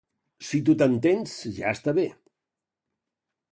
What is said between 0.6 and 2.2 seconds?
tu t'entens, ja està bé.